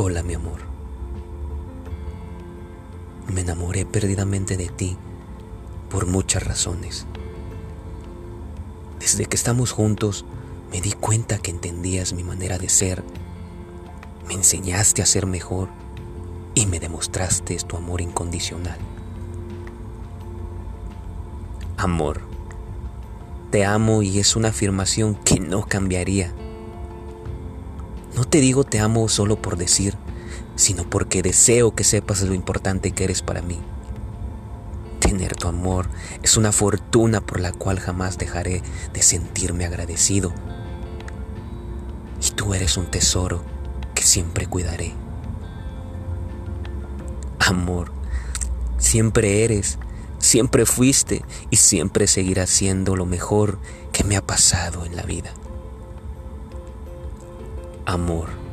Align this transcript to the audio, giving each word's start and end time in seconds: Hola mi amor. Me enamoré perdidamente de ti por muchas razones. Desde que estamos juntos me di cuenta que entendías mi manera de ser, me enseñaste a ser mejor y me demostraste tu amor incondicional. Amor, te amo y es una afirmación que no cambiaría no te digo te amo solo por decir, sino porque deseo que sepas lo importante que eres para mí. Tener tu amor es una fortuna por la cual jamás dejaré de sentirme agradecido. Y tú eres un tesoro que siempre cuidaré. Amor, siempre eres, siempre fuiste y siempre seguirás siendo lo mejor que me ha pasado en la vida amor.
Hola 0.00 0.22
mi 0.22 0.34
amor. 0.34 0.60
Me 3.34 3.40
enamoré 3.40 3.84
perdidamente 3.84 4.56
de 4.56 4.68
ti 4.68 4.96
por 5.90 6.06
muchas 6.06 6.44
razones. 6.44 7.04
Desde 9.00 9.26
que 9.26 9.34
estamos 9.34 9.72
juntos 9.72 10.24
me 10.70 10.80
di 10.80 10.92
cuenta 10.92 11.38
que 11.38 11.50
entendías 11.50 12.12
mi 12.12 12.22
manera 12.22 12.58
de 12.58 12.68
ser, 12.68 13.02
me 14.28 14.34
enseñaste 14.34 15.02
a 15.02 15.06
ser 15.06 15.26
mejor 15.26 15.68
y 16.54 16.66
me 16.66 16.78
demostraste 16.78 17.56
tu 17.56 17.76
amor 17.76 18.00
incondicional. 18.00 18.78
Amor, 21.76 22.20
te 23.50 23.64
amo 23.64 24.02
y 24.02 24.20
es 24.20 24.36
una 24.36 24.50
afirmación 24.50 25.16
que 25.16 25.40
no 25.40 25.66
cambiaría 25.66 26.32
no 28.18 28.24
te 28.24 28.40
digo 28.40 28.64
te 28.64 28.80
amo 28.80 29.08
solo 29.08 29.40
por 29.40 29.56
decir, 29.56 29.94
sino 30.56 30.82
porque 30.90 31.22
deseo 31.22 31.76
que 31.76 31.84
sepas 31.84 32.20
lo 32.22 32.34
importante 32.34 32.90
que 32.90 33.04
eres 33.04 33.22
para 33.22 33.42
mí. 33.42 33.60
Tener 34.98 35.36
tu 35.36 35.46
amor 35.46 35.88
es 36.24 36.36
una 36.36 36.50
fortuna 36.50 37.20
por 37.20 37.38
la 37.38 37.52
cual 37.52 37.78
jamás 37.78 38.18
dejaré 38.18 38.64
de 38.92 39.02
sentirme 39.02 39.66
agradecido. 39.66 40.32
Y 42.20 42.32
tú 42.32 42.54
eres 42.54 42.76
un 42.76 42.86
tesoro 42.86 43.44
que 43.94 44.02
siempre 44.02 44.46
cuidaré. 44.46 44.94
Amor, 47.38 47.92
siempre 48.78 49.44
eres, 49.44 49.78
siempre 50.18 50.66
fuiste 50.66 51.24
y 51.50 51.56
siempre 51.58 52.08
seguirás 52.08 52.50
siendo 52.50 52.96
lo 52.96 53.06
mejor 53.06 53.60
que 53.92 54.02
me 54.02 54.16
ha 54.16 54.26
pasado 54.26 54.84
en 54.84 54.96
la 54.96 55.04
vida 55.04 55.32
amor. 57.88 58.47